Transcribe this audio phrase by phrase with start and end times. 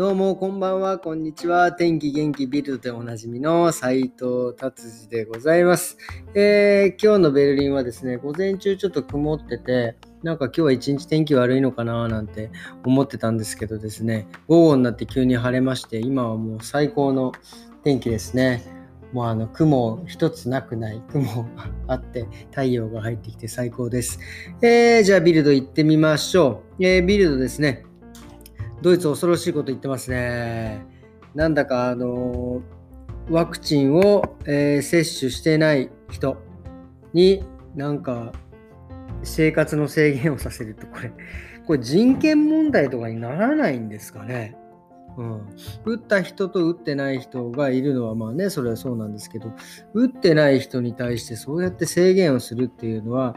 [0.00, 1.72] どうも、こんばんは、こんにちは。
[1.72, 5.98] 天気元気ビルドでおなじみの斉藤達治でございます、
[6.34, 12.50] えー、今日のベルリンはですね、午前中ちょっと曇ってて、なんか今日は一日天気悪いのかななんて
[12.82, 17.32] 思ってたんですけどですね、午後になって急に晴れまして、今はもう最高の
[17.84, 18.64] 天気ですね。
[19.12, 21.48] もうあの雲一つなくない雲が
[21.88, 24.18] あって太陽が入ってきて最高です。
[24.62, 26.86] えー、じゃあビルド行ってみましょう。
[26.86, 27.84] えー、ビルドですね。
[28.82, 30.84] ドイツ恐ろしいこと言ってますね。
[31.34, 32.62] なんだかあの
[33.28, 36.36] ワクチンを、えー、接種してない人
[37.12, 37.44] に
[37.76, 38.32] なんか
[39.22, 41.12] 生活の制限をさせるとこれ
[41.66, 44.56] これ人権問題とかにならないんですかね。
[45.16, 45.40] うん、
[45.84, 49.52] 打った人と打ってない人がいるのはまあねそれはそうなんですけど
[49.92, 53.34] 打ってない人に対してそうやって制限をするっていうのは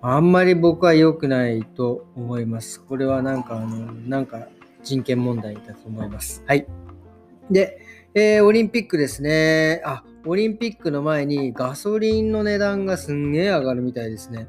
[0.00, 2.82] あんまり僕は良くないと思います。
[2.82, 4.48] これはなんかあのなんか
[4.82, 6.42] 人権問題だと思います。
[6.46, 6.66] はい。
[7.50, 7.78] で、
[8.14, 9.82] えー、オリンピックですね。
[9.84, 14.46] あ、オリンピックの前にガソリンの値段がすんげえ上がるみたいですね。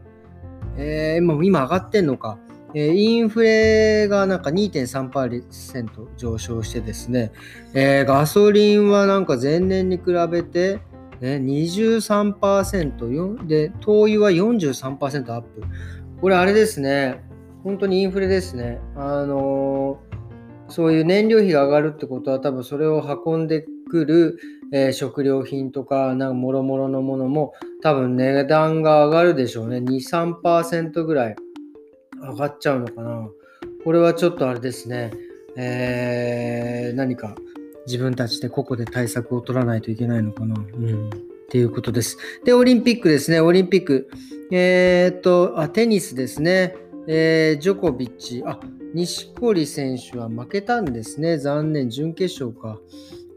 [0.78, 2.38] えー、今今上がってんのか。
[2.75, 7.31] えー、インフレがなんか2.3%上昇してですね、
[7.73, 10.80] えー、ガソリンはなんか前年に比べて、
[11.22, 15.62] ね、23%で、灯油は43%アップ。
[16.20, 17.23] これあれですね、
[17.64, 18.80] 本当にインフレですね。
[18.95, 20.12] あのー
[20.69, 24.39] そういう燃料費が上がるってことは多分それを運んでくる、
[24.72, 29.78] えー、食料品とかなんかもろもろのものも多分値段が上がるでしょうね。
[29.78, 31.36] 2、3%ぐらい
[32.22, 33.30] 上がっちゃうのかな。
[33.84, 35.11] これはちょっとあれですね。
[35.56, 37.36] えー、何か
[37.86, 40.56] 自分たちで個々で対策を取らないといけないのかな。
[40.56, 41.09] うん。
[41.09, 41.11] っ
[41.50, 42.17] ていうことです。
[42.45, 43.39] で、オリンピックですね。
[43.39, 44.09] オリンピック。
[44.52, 46.75] えー、っと、あ、テニスですね。
[47.08, 48.44] えー、ジョコビッチ。
[48.46, 48.59] あ、
[48.94, 51.38] 錦織選手は負けたんですね。
[51.38, 51.90] 残念。
[51.90, 52.80] 準決勝か。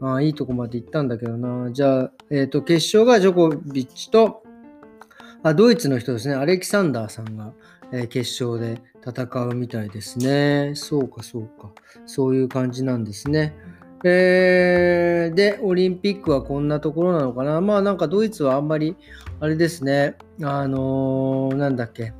[0.01, 1.71] あいいとこまで行ったんだけどな。
[1.71, 4.43] じゃあ、えっ、ー、と、決勝がジョコビッチと、
[5.43, 6.35] あドイツの人ですね。
[6.35, 7.53] アレキサンダーさんが、
[7.91, 10.73] えー、決勝で戦うみたいですね。
[10.75, 11.71] そうか、そうか。
[12.05, 13.55] そういう感じなんですね。
[14.03, 17.61] えー、で、オリンピックはこんなところなのかな。
[17.61, 18.95] まあなんかドイツはあんまり、
[19.39, 20.15] あれですね。
[20.43, 22.13] あのー、なんだっけ。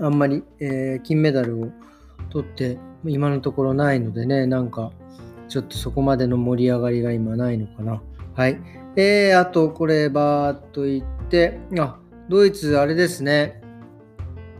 [0.00, 1.68] あんまり、えー、金メダルを
[2.30, 4.92] 取って今のところないのでね、なんか
[5.48, 8.02] ちょっとそこまでの盛り上がりが今ないのかな。
[8.34, 8.60] はい。
[8.96, 13.60] えー、あとこれバーっと言って、あ、ドイツあれですね、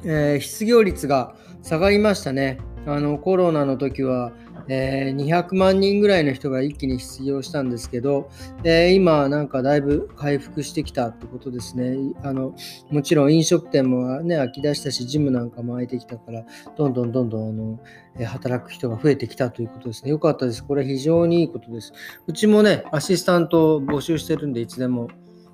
[0.05, 2.59] えー、失業率が下がりましたね。
[2.87, 4.33] あのコロナの時は
[4.73, 8.31] えー、200万人ぐらいの人が一気に失業したんですけど、
[8.63, 11.97] えー、今なんかだいぶ回復してきたってことですね。
[12.23, 12.55] あの
[12.89, 16.45] もちろん飲食店もね、空き出したし、ジムなんかも空いてきたから、
[16.77, 17.81] どんどんどんどんあの、
[18.17, 20.13] え、働く人が増えてきたということですね。
[20.13, 20.65] よかったです。
[20.65, 21.93] これ非常にいいことです。
[22.29, 25.09] うちもね、アシスタントを募集してるんで、いつでも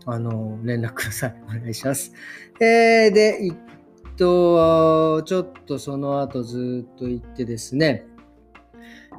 [0.05, 1.43] あの連絡ください。
[1.47, 2.13] お願いします。
[2.61, 3.55] えー、で、えっ
[4.19, 8.07] と、ちょっとその後ずっと行ってですね、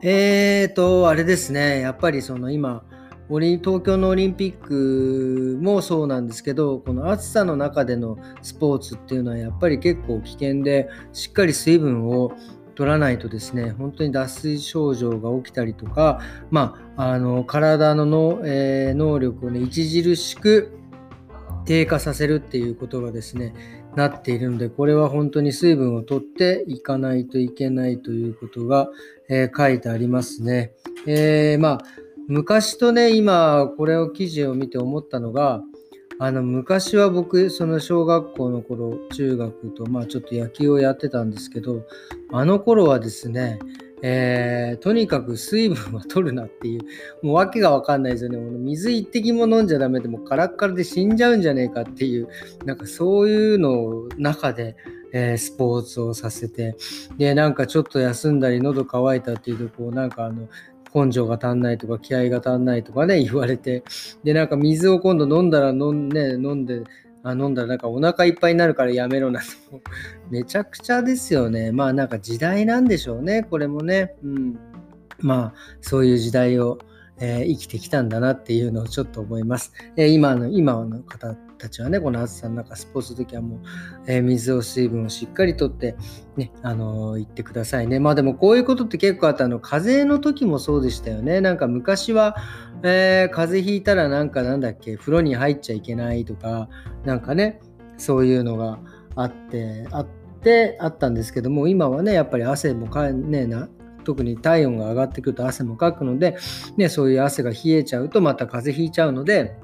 [0.02, 2.84] えーと、あれですね、やっぱりその今、
[3.30, 12.32] 東京のオリンピックもそうなんですけど、この暑さの中でのスポーツっていうのはやっぱり結構危険で、しっかり水分を
[12.76, 16.22] 取らないとですね、本当に脱水症状が起きたりとか、
[16.52, 20.78] まあ、あの体のの、えー、能力をね、著しく
[21.68, 23.54] 低下させるっていうことがですね、
[23.96, 28.90] なっているので、これは本当に水分を取っていかないといけないということが、
[29.30, 30.72] えー、書いてありますね。
[31.06, 31.82] えー、まあ、
[32.28, 35.62] 昔とね、今、これを記事を見て思ったのが、
[36.20, 41.84] あの昔は僕、その小学校の頃、中学と、まあちょっと野球をやってたんですけど、
[42.32, 43.60] あの頃はですね、
[44.02, 46.82] えー、とにかく水分は取るなっていう、
[47.26, 48.38] もう訳がわかんないですよね。
[48.38, 52.28] 水一滴も飲んじゃダメでもカラッカラで死んじゃうんじゃねえかっていう、
[52.66, 54.76] なんかそういうの中で、
[55.14, 56.76] えー、スポーツをさせて、
[57.18, 60.48] で、なんかちょっと休んだり喉乾いたっていうと、こうなんかあの、
[60.94, 63.84] 根性が足んないとか気合が足んないとかね言われて
[64.24, 66.84] でなんか水を今度飲んだら飲ん,、ね、飲んで
[67.30, 69.46] あ飲んだらなんかお腹いっぱいになるからやめろなと。
[70.30, 71.72] めちゃくちゃですよね。
[71.72, 74.16] まあなんか時代なんでしょうね、これもね。
[74.24, 74.60] うん。
[75.20, 76.80] まあそういう時代を、
[77.20, 79.74] えー、生きてきたんだなっていうのをちょっと思います。
[79.96, 83.60] えー、今の、今の方たちはね、この暑さの中、スポーツの時はもう、
[84.06, 85.96] えー、水を、水分をしっかりとって、
[86.36, 88.00] ね、あのー、行ってくださいね。
[88.00, 91.42] まあでもこういうことって結構あったの、風邪の時もそうでしたよね。
[91.42, 92.36] なんか昔は、
[92.84, 96.70] えー、風邪ひいたらなんかなんだっけ、風呂に入っちゃいけないとか、
[97.06, 97.60] なんかね、
[97.98, 98.80] そういうのが
[99.16, 100.08] あって、あっ
[100.42, 103.70] て、あったんですけども、今はね、やっぱり汗もか、ねえ、な。
[104.04, 106.38] 特に体温が上がってくると汗もかくので、
[106.78, 109.58] ね、そういう汗が冷えちゃうとまた風邪ひいちゃうので、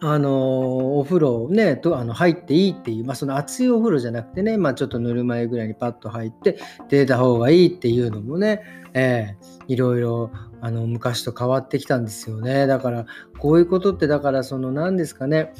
[0.00, 6.58] あのお風呂ねとあの入っていいっていう、まあ、その熱いお風呂じゃなくてね、まあ、ちょっとぬるま湯ぐらいにパッと入って
[6.88, 8.62] 出た方がいいっていうのもね、
[8.92, 10.30] えー、いろいろ
[10.60, 12.66] あの昔と変わってきたんですよね。
[12.66, 13.06] だから
[13.38, 15.52] こういうことってだからその何ですかね。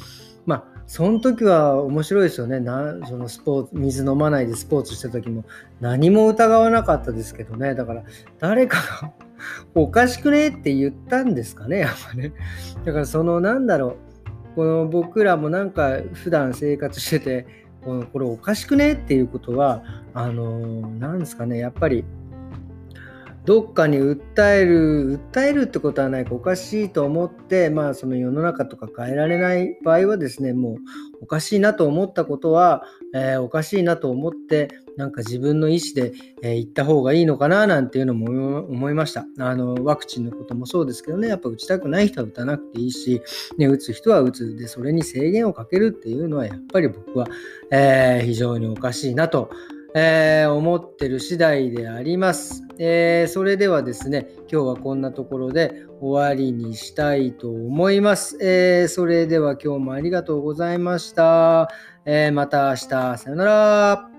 [0.45, 2.59] まあその時は面白いですよね。
[2.59, 5.43] なそのスポーツ水飲まないでスポーツした時も
[5.81, 7.75] 何も疑わなかったですけどね。
[7.75, 8.03] だから
[8.39, 9.11] 誰かが
[9.75, 12.33] おかしくねって言ったんですかねやっぱね。
[12.85, 14.55] だからそのなんだろう。
[14.55, 17.45] この僕らもなんか普段生活してて
[17.85, 19.83] このこれおかしくねっていうことは
[20.15, 21.59] あのなんですかね。
[21.59, 22.03] やっぱり
[23.47, 30.77] どっかに訴える訴えるってことはないかおかしいと思ってまあその世の中とか変えられない場合はですねもう
[31.21, 32.83] おかしいなと思ったことは、
[33.15, 34.67] えー、おかしいなと思って
[34.97, 36.11] なんか自分の意思で、
[36.43, 39.25] えー、行った方がいいのかななんていうのも思いました。
[39.39, 43.21] あのワクチンのこともそうですけどね、やっぱ打ちたくない人は打たなくていいし、
[43.57, 44.57] ね、打つ人は打つ。
[44.57, 47.27] で、それに制限をかけるっていうのはやっぱり僕は、
[47.71, 49.51] えー、非常におかしいなと。
[49.99, 58.37] えー、思ってる次第であります、えー、それではですね、今日はこんなところで終わりにしたいと思います。
[58.39, 61.69] えー、それでは今日もありがとうございました。
[62.05, 64.16] えまた明日、さよなら。